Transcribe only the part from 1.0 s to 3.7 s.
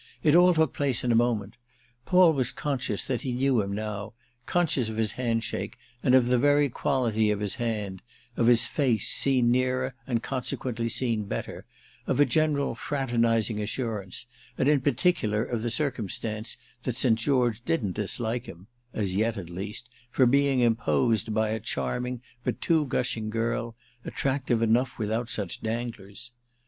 in a moment. Paul was conscious that he knew